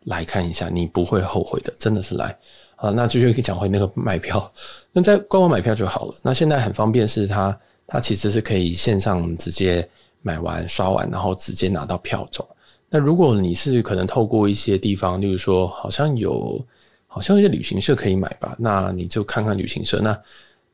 [0.04, 2.36] 来看一下，你不会后悔的，真的是来
[2.76, 2.90] 啊。
[2.90, 4.52] 那继续可以讲回那个买票，
[4.92, 6.14] 那在官网买票就好了。
[6.22, 9.88] 那现在很方便，是它它其实是可以线上直接。
[10.22, 12.48] 买完刷完，然后直接拿到票走。
[12.88, 16.61] 那如果你是可能透过一些地方，例如说好像有，
[17.06, 20.00] 好像有些旅行社可以买吧，那你就看看旅行社。
[20.00, 20.20] 那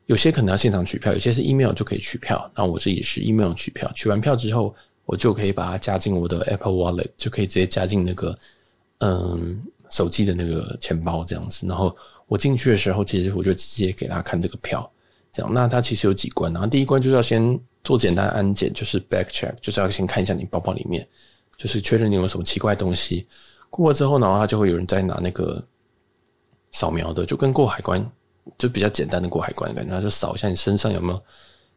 [0.07, 2.51] 有些可能要现场取票，有些是 email 就可以取票。
[2.57, 8.39] 那我这也是 email 取票，取完票之后，我就可以把它加进我的 Apple Wallet，就可以直接加进那个
[9.01, 11.67] 嗯手机的那个钱包这样子。
[11.67, 11.95] 然后
[12.29, 14.91] 我进去的时候，其实我就直接给他看这个票，
[15.33, 15.53] 这样。
[15.53, 17.61] 那它其实有几关，然后第一关就是要先。
[17.87, 21.07] 做简单安检，就是 back check，就是要先看一下你包包里面，
[21.57, 23.29] 就是确认你有什么奇怪东西。
[23.71, 25.65] 过了之后呢，他就会有人再拿那个
[26.73, 28.05] 扫描的，就跟过海关
[28.59, 31.23] 就比较简单的过海关的感觉，他就扫一下你身上有没有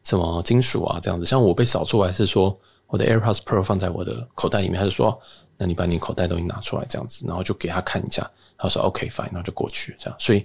[0.04, 1.28] 什么金属啊这样子。
[1.28, 5.16] 像我被扫出来是说我的 AirPods Pro 放在我的口袋里面，他就说，
[5.58, 10.40] 那你把你口袋东西拿出来这样子，然后就给他看一下，他说 OK fine，然后就过去这样，所以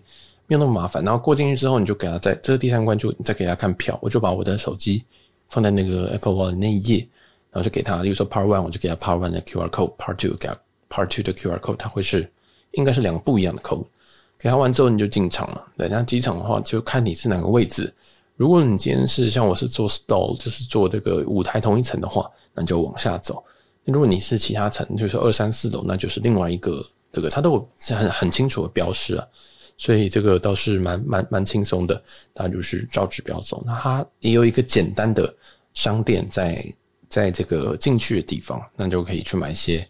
[0.46, 1.03] 没有那么麻烦。
[1.03, 5.03] 然后过进去之后，你就给他在这个第三关就再给他看票，我就把我的手机。
[5.49, 6.99] 放在那个 Apple Wallet 那一页，
[7.51, 12.31] 然后就给他，例如说 Part One，我就给他 Part One 的 QR Code，Part Two 给他 Part Two 的 QR Code，它会是
[12.73, 13.85] 应该是两个不一样的 code。
[14.39, 15.67] 给他完之后你就进场了。
[15.79, 17.93] 对，那机场的话就看你是哪个位置。
[18.37, 23.43] 如果你今天是像我是做 stall，就是做这个舞台同一层的话，那你就往下走。
[23.85, 29.27] 如果你是其他层，就是说二三四楼，那就是另外一个这个，它都有很很清楚的标识啊。
[29.77, 32.01] 所以这个倒是蛮蛮蛮轻松的，
[32.33, 33.63] 大家就是照指标走。
[33.67, 35.35] 那它也有一个简单的
[35.73, 36.65] 商店在
[37.09, 39.87] 在这个进去的地方，那就可以去买一些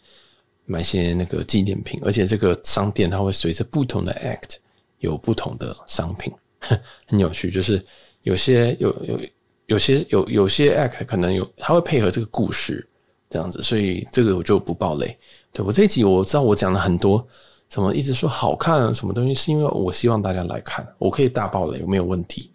[0.64, 2.00] 买一些那个纪念品。
[2.02, 4.56] 而且这个商店它会随着不同的 act
[5.00, 6.32] 有不同的商品，
[7.06, 7.50] 很有趣。
[7.50, 7.84] 就是
[8.22, 9.20] 有些有有
[9.66, 12.86] 有些有有些 act 可能有，它会配合这个故事
[13.28, 15.16] 这样子，所以这个我就不爆雷。
[15.52, 17.26] 对，我这一集我知道我讲了很多。
[17.74, 22.48] 什么一直说好看什么东西，是因为我希望大家来看，我可以大爆雷没有问题，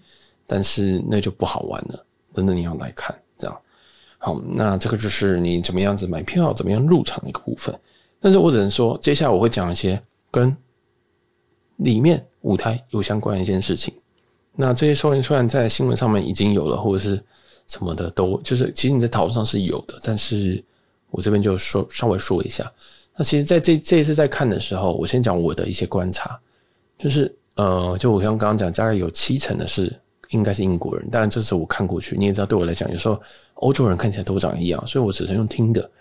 [0.47, 2.05] 但是那就不好玩了。
[2.33, 3.61] 真的你要来看，这样
[4.17, 7.77] 好，那这个就是你怎么样子买票，怎么样入场的一个部分。
[8.21, 10.01] 但是我只能说，接下来我会讲一些
[10.31, 10.55] 跟
[11.75, 13.93] 里面舞台有相关的一件事情。
[14.55, 17.21] 那这些说明虽然在新闻上面已经有了，或者是
[17.67, 20.63] 什么的都就是，其实你在讨论上是有的，但是
[21.09, 22.71] 我这边就说稍微说一下。
[23.19, 26.39] 那其实，在这这一次在看的时候，我先讲我的一些观察，
[26.97, 29.93] 就是呃，就我像刚刚讲，大概有七成的是
[30.29, 33.21] 应该是英国人，当然这次我看过去，你也知道，对我来讲，有时候
[33.55, 35.91] 欧洲人看起来都长一样，所以我只能用听的，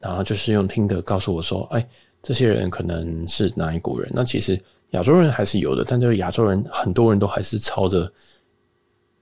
[0.00, 1.88] 然后就是用听的告诉我说，哎，
[2.22, 4.10] 这些人可能是哪一国人？
[4.14, 8.12] 那其实亚洲人还是有的，但就是亚洲人很多人都还是操着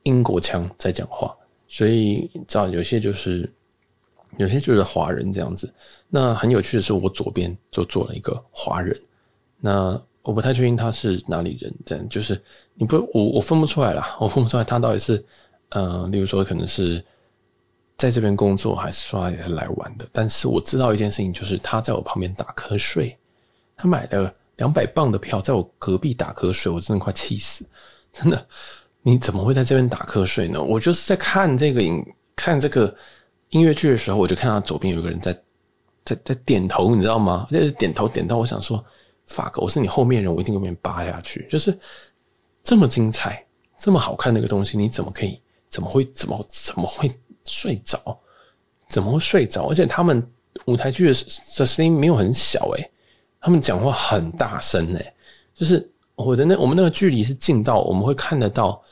[0.02, 1.32] 英国腔在讲话，
[1.68, 3.48] 所以你知道有些就是
[4.38, 5.72] 有些就是华人这样子。
[6.08, 8.98] 那很有趣的是，我左边就坐了一个华人，
[9.60, 12.40] 那我不太确定他是哪里人，这样就是
[12.74, 15.24] 你不我我分不出来啦，我分不出来他到底是
[15.70, 17.04] 呃，例如说可能是
[17.96, 20.06] 在这边工作，还是说也是来玩的。
[20.12, 23.16] 但是我知道一件事情，就是他在我旁边打瞌睡，
[23.76, 27.64] 他买了两百磅的票，在我隔壁打瞌睡，我真的快气死！
[28.12, 28.46] 真的，
[29.02, 30.62] 你怎么会在这边打瞌睡呢？
[30.62, 32.04] 我就是在看这个影，
[32.36, 32.94] 看这个
[33.54, 35.32] 音乐剧的时候，我就看到左边有个人在
[36.04, 37.46] 在在点头，你知道吗？
[37.52, 38.84] 就是点头点到，我想说
[39.28, 41.46] ，fuck，我是你后面人，我一定会被你扒下去。
[41.48, 41.78] 就是
[42.64, 43.46] 这么精彩、
[43.78, 45.40] 这么好看的一个东西，你怎么可以？
[45.68, 46.04] 怎么会？
[46.14, 47.08] 怎么怎么会
[47.44, 48.18] 睡着？
[48.88, 49.68] 怎么会睡着？
[49.68, 50.20] 而且他们
[50.64, 51.14] 舞台剧的
[51.56, 52.90] 的声音没有很小诶、
[53.40, 55.14] 他们讲话很大声诶，
[55.54, 58.82] 就是我的那我们那个距离是近到我们会看得到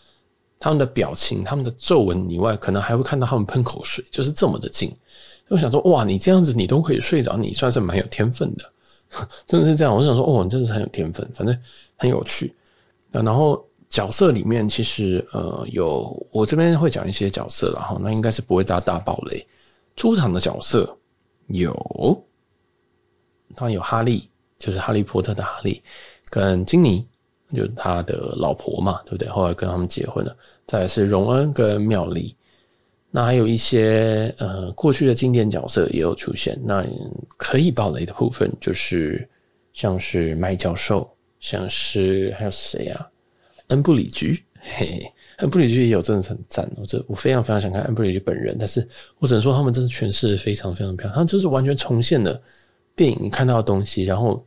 [0.63, 4.97] 他们的表情、他们的皱纹以外，可能还会看到他们喷口水，就是这么的近。
[5.49, 8.73] 我想说，哇，你这样子你都可以睡着，你算是蛮有天分的，
[9.49, 9.93] 真的是这样。
[9.93, 11.59] 我想说，哦，你真的是很有天分，反正
[11.97, 12.55] 很有趣。
[13.11, 19.45] 然后角色里面其实呃有我这边会讲一些角色，然后那应该是不会大大爆雷。
[19.97, 20.97] 出场的角色
[21.49, 22.25] 有，
[23.57, 24.29] 当然有哈利。
[24.59, 25.83] 就是哈利波特的哈利，
[26.31, 27.05] 跟金妮，
[27.55, 29.29] 就是他的老婆嘛，对不对？
[29.29, 30.37] 后来跟他们结婚了。
[30.67, 32.35] 再来是荣恩跟妙丽，
[33.11, 36.59] 那还有一些呃过去的经典角色也有出现。
[36.65, 36.87] 那
[37.37, 39.29] 可以爆雷的部分就是
[39.73, 41.09] 像是麦教授，
[41.41, 43.09] 像是还有谁啊？
[43.69, 46.71] 恩布里居，嘿嘿，恩布里居也有真的很赞。
[46.77, 48.87] 我这我非常非常想看恩布里居本人，但是
[49.19, 52.41] 我只能说他们真的诠释的非常非常漂亮，他就是完全重现了
[52.97, 54.45] 电影看到的东西，然后。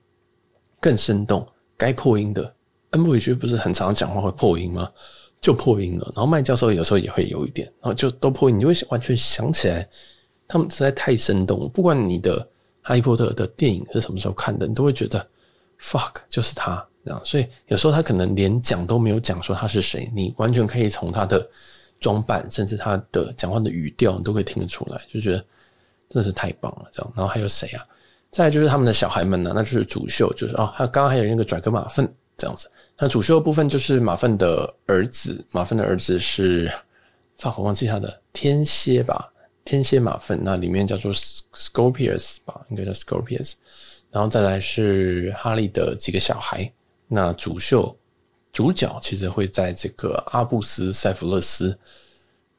[0.82, 2.54] 更生动，该破音的
[2.92, 4.90] 恩布里居不是很常讲话会破音吗？
[5.42, 6.12] 就破音了。
[6.16, 9.88] 然后麦教授有时候也会有一点，然后就都破音，你就会完全想起来，
[10.48, 11.70] 他们实在太生动。
[11.70, 12.48] 不管你的
[12.82, 15.28] 哈利波特的电影是什么时候看的，你都会觉得
[15.82, 17.22] fuck 就是他这样。
[17.24, 21.48] 所以有时候他可能连讲都没有讲说他是谁，你完全可以从他的
[22.00, 25.38] 装扮，甚至他的讲话的语调，你都可以听得出来，就觉得
[26.10, 26.90] 真的是太棒了。
[26.94, 27.86] 这样，然后还有谁啊？
[28.32, 32.70] 再就是他们的小孩们呢，那就是主秀，就是哦，他刚刚还有那个拽哥马粪这样子。
[32.98, 36.72] 那主秀的部分就是马粪的儿子，马粪的儿子是，
[37.36, 39.32] 发我忘记他的天蝎吧，
[39.64, 43.54] 天蝎马粪，那里面叫做 Scorpius 吧，应该叫 Scorpius。
[44.12, 46.72] 然后再来是哈利的几个小孩，
[47.08, 47.94] 那主秀
[48.54, 51.78] 主角其实会在这个阿布斯塞弗勒斯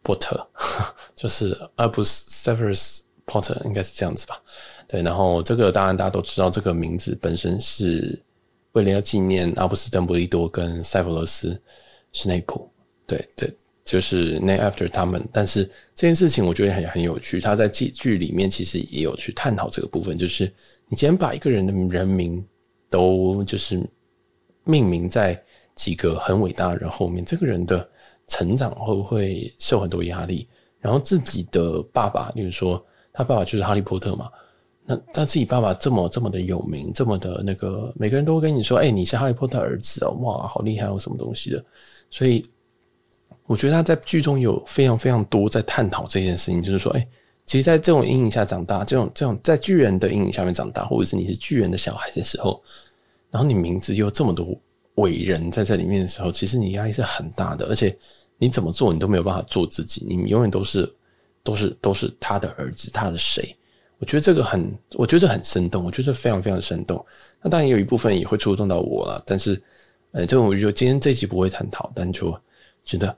[0.02, 0.46] 波特，
[1.16, 4.38] 就是阿布斯塞弗勒斯波特，应该是这样子吧。
[4.86, 8.22] 对，然后这个当然大家都知道，这个名字本身是
[8.76, 11.58] 为了要纪念阿布斯邓布利多跟塞弗罗斯
[12.12, 12.70] 史内普，
[13.06, 13.50] 对对，
[13.86, 15.26] 就是 name after 他们。
[15.32, 20.52] 但是这件事情我觉得很很有趣，他在剧剧里面其实也有去探讨这个部分，就是
[20.88, 22.44] 你既然把一个人的人名
[22.90, 23.82] 都就是
[24.64, 25.42] 命名在
[25.74, 27.88] 几个很伟大的人后面，这个人的
[28.28, 30.46] 成长会不会受很多压力？
[30.80, 34.28] 然后自己的爸爸，例如说他爸爸就是哈利波特嘛。
[34.88, 41.64] 那他自己爸爸这么这么的有名，这么的那个，每个人都会跟你说：“哎、你是哈利波特儿子哦，哇，好厉害哦，什么东西的。”
[42.08, 42.48] 所以
[43.46, 47.08] 我觉得他在剧中有非常非常多在探讨这件事情，就是说，哎、
[47.46, 52.62] 其实，在这种阴影下长大，这种这种在巨人的阴影下面长大，或者是你是巨人的小孩的时候，
[53.28, 54.56] 然后你名字又这么多
[54.96, 57.96] 伟人在这里面的时候，其实你压力是很大的，而且
[58.38, 60.94] 你怎么做你都没有办法做自己，你永远都是
[61.42, 63.56] 都是都是他的儿子，他的谁。
[63.98, 67.04] 我觉得这个很，我觉得很生动，我觉得非常非常生动。
[67.42, 69.60] 那当然有一部分也会触动到我了，但是，
[70.12, 72.38] 呃，这个我就今天这一集不会探讨，但就
[72.84, 73.16] 觉得，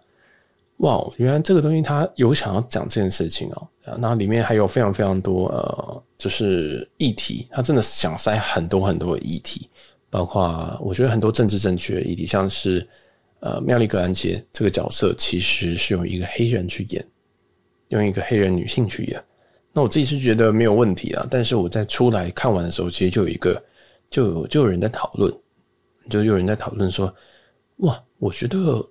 [0.77, 3.69] 哇，原来这个东西它有想要讲这件事情哦。
[4.01, 9.69] 然后里面还有非常非常多呃，就是议题，他真的想塞很多很多的议题，
[10.11, 12.87] 包括我觉得很多政治正确的议题，像是
[13.41, 17.05] 呃，妙丽·格兰杰这个角色其实是用一个黑人去演，
[17.88, 19.25] 用一个黑人女性去演。
[19.73, 23.63] 那我自己是觉得没有问题啦，但是我在出来看完的时候，其实就有一个，
[24.11, 25.33] 就有就有人在讨论，
[26.11, 27.15] 就有人在讨论说，
[27.79, 28.85] 哇，我觉得，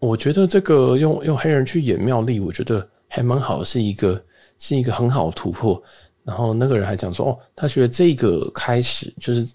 [0.00, 4.22] 我觉得这个用用黑人去演妙丽，我觉得还蛮好，是一个
[4.58, 5.82] 是一个很好的突破。
[6.24, 9.46] 然后那个人还讲说，哦，他觉得这个开始就是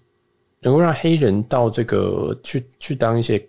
[0.60, 3.40] 能够让黑人到这个去去当一些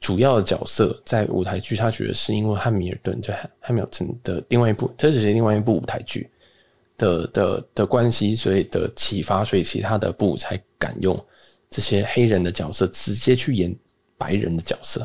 [0.00, 6.28] 主要的角色，在舞台剧，他觉得是因为汉密尔顿在汉密尔顿的另外一部，这只是另外一部舞台剧。
[7.02, 11.18] 的的的关系，所以的启发，所以其他的部才敢用
[11.68, 13.74] 这些黑人的角色直接去演
[14.16, 15.00] 白人的角色，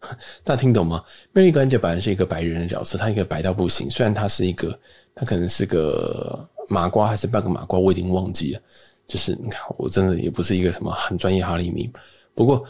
[0.42, 1.04] 大家听懂吗？
[1.32, 4.78] 魅力关姐本来是一个白人的角色，他一个白到不行，虽然他是一个，
[5.14, 8.60] 他可能是个麻瓜还是半个麻瓜，我已经忘记了。
[9.06, 11.90] 就是你看，我真的也不是一个什么很专业哈利迷，
[12.34, 12.64] 不过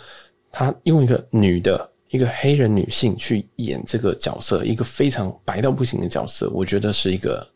[0.51, 1.89] 他用一个女的。
[2.13, 7.49] 一个黑人女性去演这个角色，一个非常白到不行的角色，我觉得是一个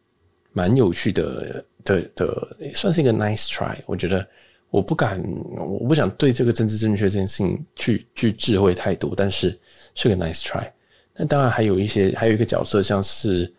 [0.57, 3.77] 蛮有趣的的的，算是一个 nice try。
[3.85, 4.27] 我觉得
[4.71, 5.23] 我不敢，
[5.55, 9.59] 我不想对这个政治正确这件事情去去智慧太多，但是
[9.95, 10.66] 是个 nice try。
[11.14, 13.53] 那当然还有一些，还有一个角色，像是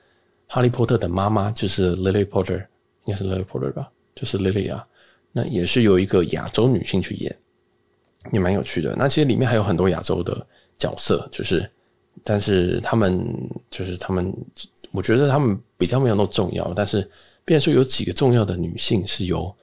[0.48, 2.66] 哈利波特的妈妈，就是 Lily Potter，
[3.06, 4.84] 应该是 Lily Potter 吧，就是 Lily 啊，
[5.32, 7.36] 那也是由一个亚洲女性去演，
[8.32, 8.96] 也蛮有趣的。
[8.98, 10.46] 那其实里面还有很多亚洲的。
[10.80, 11.68] 角色就是，
[12.24, 13.20] 但是他们
[13.72, 14.32] 就是他们，
[14.92, 16.74] 我觉得他们比较没有那么重要。
[16.74, 17.10] 但是，
[17.46, 19.56] 变成说有几个重要的女性是由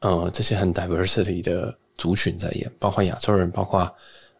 [0.00, 3.80] 呃这些很 diversity 的族群在演，包括亚洲人，包括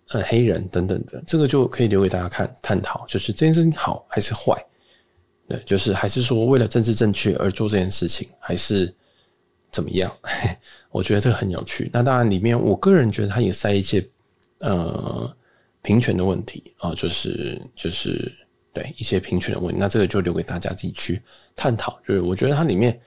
[0.09, 4.55] 呃黑人等等的，这个就可以留给大家看探讨，就是这件事情好还是坏？
[5.49, 8.95] 对，就是还是说为了政治正确而做这件事情，还是
[9.71, 10.15] 怎么样？
[10.91, 11.91] 我觉得这个很有趣。
[11.93, 14.07] 那当然，里面我个人觉得它也塞一些
[14.59, 15.35] 呃。
[15.85, 18.33] 平权的问题啊，就是就是
[18.73, 21.21] 对一些平权的问题，那这个就留给大家自己去
[21.55, 21.99] 探讨。
[22.07, 22.99] 就是我觉得它里面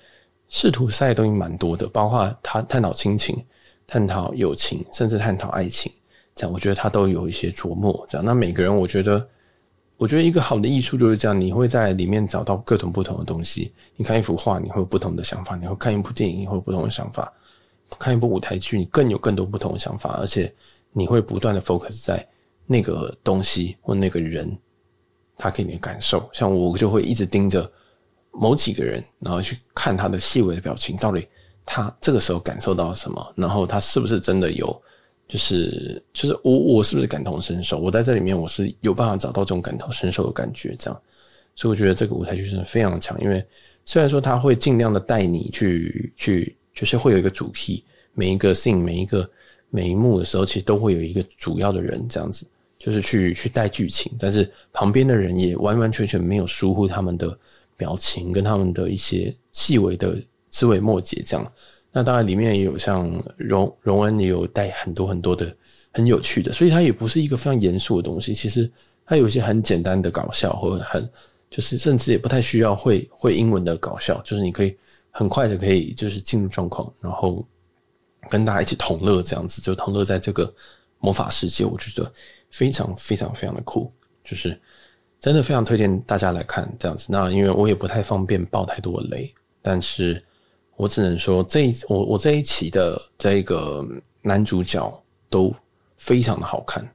[0.48, 3.44] 试图塞的东西蛮多的，包括他探讨亲情、
[3.88, 5.92] 探讨友情，甚至探讨爱情，
[6.36, 8.06] 这样我觉得他都有一些琢磨。
[8.08, 9.28] 这样，那每个人，我觉得，
[9.98, 13.74] 我觉得一个好的艺术就是这样，你会在里面找到各种不同的东西。
[13.96, 17.24] 你看一幅画，你会有不同的想法；你会看一部电影，你会有不同的想法；
[17.98, 20.54] 看一部舞台剧，你更有更多不同的想法，而且
[20.92, 22.26] 你会不断的 focus 在。
[22.68, 24.58] 那个东西或那个人，
[25.38, 27.70] 他给你的感受，像我就会一直盯着
[28.32, 31.28] 某几个人，然后去看他的细微的表情，到底
[31.66, 34.82] 他这个时候感受到什么，然后他是不是真的有，
[35.28, 37.80] 就是就是我我是不是感同身受？
[37.80, 41.02] 我在这里面我是有办法找到这种感同身受的感觉，这样，
[41.56, 43.46] 所以我觉得这个舞台剧真的非常强，因为
[43.86, 49.30] 虽然说他会尽量的带你去去，就是会有一个主题，每一个 scene 每一个
[49.70, 52.46] 每一幕的时候，其实都会有一个主要的人这样子。
[52.86, 57.36] 就是去去带剧情，但是旁边的人也完完全全没有疏忽他们的
[57.76, 60.16] 表情跟他们的一些细微的
[60.52, 61.52] 枝微末节这样。
[61.92, 65.52] 那当然里面也有像荣荣恩也有带很多很多的
[65.94, 68.36] 很有趣的，所以它也不是一个非常严肃的东西。
[68.36, 68.72] 其实
[69.04, 71.10] 它有一些很简单的搞笑，或者很
[71.50, 74.78] 就是甚至也不太需要会会英文的搞笑，就是你可以
[75.10, 77.44] 很快的可以就是进入状况，然后
[78.30, 80.54] 跟大家一起同乐这样子，就同乐在这个
[81.00, 82.14] 魔法世界，我觉得。
[82.56, 83.92] 非常非常非常的酷，
[84.24, 84.58] 就是
[85.20, 87.08] 真的非常推荐大家来看这样子。
[87.10, 89.30] 那因为我也不太方便爆太多的雷，
[89.62, 90.24] 但是
[90.78, 93.86] 我只能说这一我我这一期的这个
[94.22, 95.54] 男主角都
[95.98, 96.90] 非常的好看，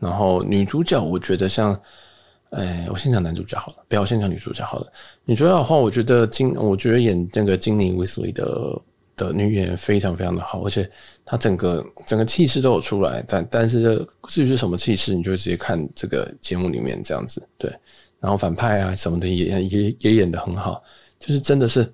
[0.00, 1.80] 然后女主角我觉得像，
[2.50, 4.92] 哎，我先讲男主角好了，不要先讲女主角好了。
[5.24, 8.44] 女主角的话，我觉得金，我觉得演那个金妮·威斯利的。
[9.16, 10.88] 的女演员非常非常的好，而且
[11.24, 17.72] 她整个整个气势都有出来，但但是至于是什么气势，你就直接看这个节目里面这样子，对。
[18.18, 20.82] 然后反派啊什么的也也也演得很好，
[21.20, 21.90] 就是真的是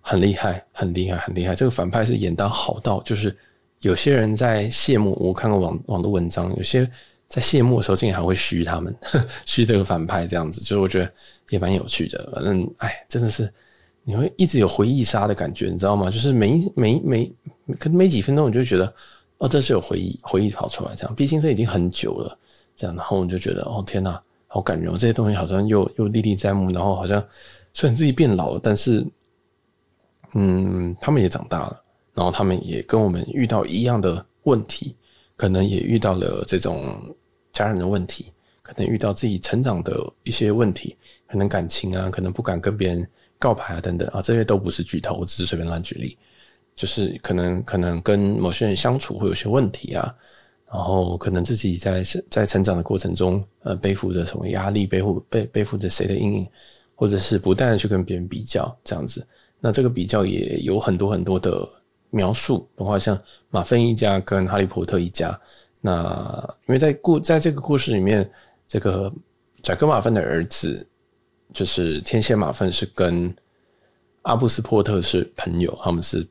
[0.00, 1.54] 很厉害，很厉害，很厉害。
[1.54, 3.34] 这个反派是演到好到，就是
[3.80, 6.90] 有些人在谢幕，我看过网网的文章，有些
[7.28, 8.94] 在谢幕的时候竟然还会嘘他们，
[9.46, 11.10] 嘘这个反派这样子，就是我觉得
[11.48, 12.30] 也蛮有趣的。
[12.34, 13.50] 反正哎，真的是。
[14.02, 16.10] 你会一直有回忆杀的感觉，你知道吗？
[16.10, 17.32] 就是每每每
[17.78, 18.92] 可能没几分钟，你就觉得
[19.38, 21.14] 哦，这是有回忆回忆跑出来这样。
[21.14, 22.36] 毕竟这已经很久了，
[22.74, 24.90] 这样，然后你就觉得哦，天哪，好感人！
[24.94, 27.22] 这些东西好像又又历历在目，然后好像
[27.72, 29.06] 虽然自己变老了，但是
[30.32, 31.80] 嗯，他们也长大了，
[32.14, 34.96] 然后他们也跟我们遇到一样的问题，
[35.36, 36.98] 可能也遇到了这种
[37.52, 38.32] 家人的问题，
[38.62, 40.96] 可能遇到自己成长的一些问题，
[41.28, 43.06] 可能感情啊，可能不敢跟别人。
[43.40, 46.16] 告白啊，等等啊，这些都不是剧透，我只是随便乱举例，
[46.76, 50.14] 就是可能可能跟某些人相处会有些问题啊，
[50.70, 56.46] 然后可能自己在在成长的过程中，呃，背负着什么压力，背负背背负着谁的阴影，
[56.94, 59.26] 或者是不断的去跟别人比较这样子，
[59.58, 61.66] 那这个比较也有很多很多的
[62.10, 65.40] 描述，包括像马芬一家跟哈利波特一家，
[65.80, 68.30] 那因为在故在这个故事里面，
[68.68, 69.10] 这个
[69.62, 70.86] 贾克马芬的儿子。
[71.52, 73.34] 就是天蝎马粪是跟
[74.22, 76.26] 阿布斯波特是朋友，他们是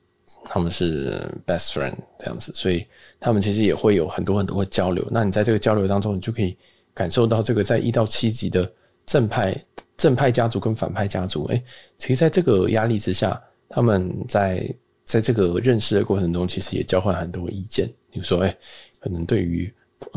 [0.46, 2.86] 他们是 best friend 这样子，所以
[3.20, 5.06] 他们其实也会有很多很多的交流。
[5.12, 6.56] 那你在这个交流当中，你就可以
[6.94, 8.72] 感受到这个在一到七集的
[9.06, 9.56] 正派
[9.98, 11.64] 正派家族跟反派家族，诶，
[11.98, 17.88] 其实在这个压力之下，他们在在这个认识的过程中，其实也交换很多意见。
[18.12, 18.58] 比如说，哎，
[19.00, 19.72] 可能对于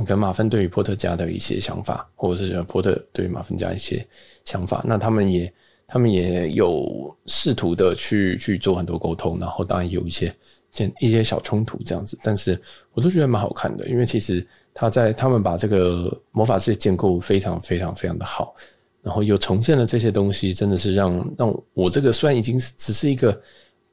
[0.07, 4.07] 跟马芬对于波特家的一些想法，或者是波特对于马芬家一些
[4.45, 5.53] 想法，那他们也
[5.87, 10.35] 他们也有试图的去去做很多沟通，然后当然有一些
[10.73, 12.61] 见一些小冲突这样子，但是
[12.93, 18.55] 我都觉得蛮好看的，因为其实他在他们把这个魔法世界建构非常非常非常的好，
[19.03, 23.41] 然后又重现了这些东西，真的是让让我这个虽然已经只是一个。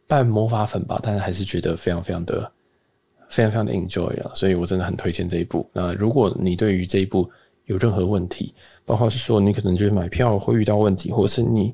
[0.09, 2.51] 半魔法粉吧，但是还是觉得非常非常的、
[3.29, 4.31] 非常非常的 enjoy 啊！
[4.33, 5.69] 所以我真的很推荐这一部。
[5.71, 7.29] 那如果你对于这一部
[7.65, 8.53] 有任何问题，
[8.83, 11.73] 包括是说你可能就是买票会遇到问题，或是你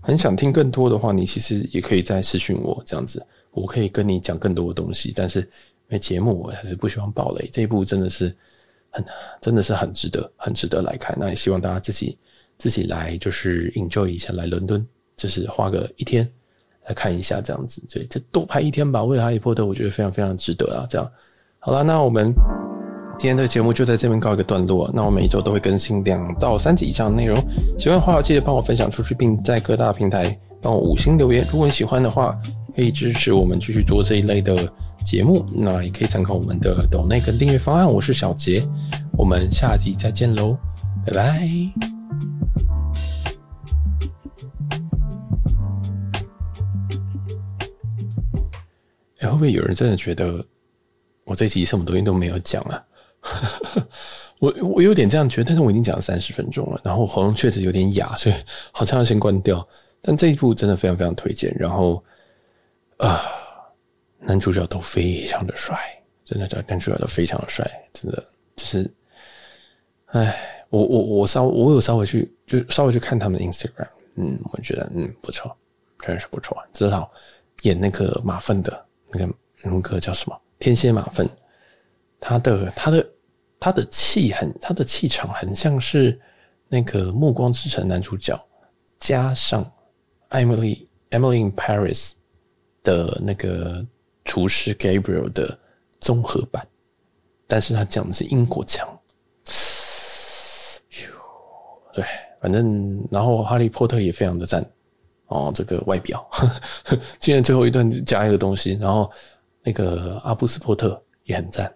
[0.00, 5.12] 很想听更多的话，你其实也可以再私讯我这样子，我可以跟你讲更多的东西。
[5.14, 5.46] 但是因
[5.90, 8.34] 为节目我还是不喜欢爆雷，这一部真的是
[8.90, 9.04] 很
[9.40, 11.16] 真的是很值得、很值得来看。
[11.18, 12.18] 那也希望大家自己
[12.58, 14.84] 自己来就是 enjoy 一下，来伦敦
[15.16, 16.28] 就是花个一天。
[16.88, 20.86] 来看一下这样子，对，这多拍一天吧，为了哈利波特，我觉得非常非常值得啊！
[20.88, 21.10] 这样，
[21.58, 22.32] 好啦，那我们
[23.18, 24.90] 今天的节目就在这边告一个段落。
[24.94, 27.36] 那我每一周都会更新两到三集以上的内容，
[27.78, 31.44] 喜欢的话记得帮我分享出去，并在各大平台帮我五星留言。
[31.50, 32.38] 如果你喜欢的话，
[32.74, 34.56] 可以支持我们继续做这一类的
[35.04, 37.90] 节目，那也可以参考我们的抖内跟订阅方案。
[37.90, 38.62] 我是小杰，
[39.16, 40.56] 我们下集再见喽，
[41.06, 41.95] 拜拜。
[49.18, 50.44] 哎会不会有人真的觉得
[51.24, 52.84] 我这集什么东西都没有讲啊？
[54.38, 58.34] 我我有点这样觉得，但是我已经讲了三十分钟了，然后喉咙确实有点哑，所以
[58.70, 59.66] 好像要先关掉。
[60.00, 62.04] 但这一部真的非常非常推荐，然后
[62.98, 63.22] 啊、
[64.20, 65.76] 男主角都非常的帅，
[66.24, 68.88] 真的，男主角都非常的帅，真的就是，
[70.06, 75.56] 哎，我我我稍我有稍微去就稍微去看他们的 Instagram，嗯，我觉得嗯不错，
[75.98, 77.10] 真的是不错，至少
[77.62, 78.85] 演那个马粪的。
[79.10, 80.40] 那个那个叫什么？
[80.58, 81.28] 天蝎马粪，
[82.18, 83.10] 他的他的
[83.60, 86.18] 他的气很，他的气场很像是
[86.68, 88.38] 那个《暮光之城》男主角，
[88.98, 89.64] 加上
[90.30, 92.12] Emily Emily in Paris
[92.82, 93.86] 的那个
[94.24, 95.58] 厨师 Gabriel 的
[96.00, 96.66] 综合版，
[97.46, 98.88] 但是他讲的是英国腔。
[101.92, 102.04] 对，
[102.40, 104.64] 反正然后哈利波特也非常的赞。
[105.26, 106.46] 哦，这个外表，呵
[106.84, 109.10] 呵，今天最后一段加一个东西，然后
[109.62, 111.74] 那个阿布斯波特也很赞，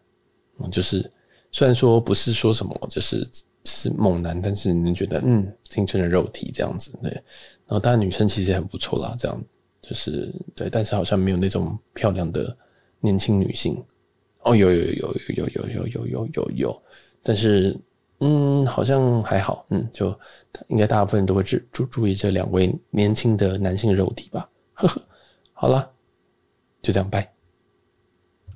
[0.59, 1.11] 嗯，就是
[1.51, 3.29] 虽然说不是说什么，就是
[3.65, 7.23] 是猛男，但是你觉得嗯，青春的肉体这样子，对，然
[7.69, 9.45] 后当然女生其实也很不错啦，这样
[9.83, 12.57] 就是对，但是好像没有那种漂亮的
[13.01, 13.83] 年轻女性，
[14.43, 16.83] 哦，有有有有有有有有有有有，
[17.23, 17.77] 但是。
[18.21, 20.19] 嗯，好像还好，嗯，就
[20.69, 25.03] 应该大部分人都会注注注意这两位年轻的男性肉体吧，呵呵，
[25.53, 25.91] 好了，
[26.83, 27.40] 就这样，拜。